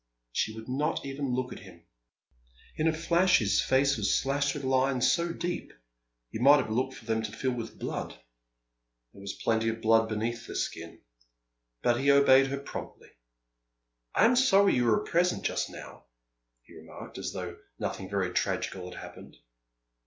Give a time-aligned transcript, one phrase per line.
[0.31, 1.85] She would not even look at him.
[2.75, 5.73] In a flash his face was slashed with lines, so deep
[6.31, 8.19] you might have looked for them to fill with blood.
[9.13, 11.01] There was plenty of blood beneath the skin.
[11.83, 13.09] But he obeyed her promptly.
[14.15, 16.05] "I am sorry you were present just now,"
[16.63, 19.37] he remarked, as though nothing very tragical had happened.